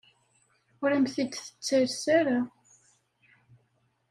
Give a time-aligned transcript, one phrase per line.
[0.81, 2.39] Ur am-t-id-tettales ara.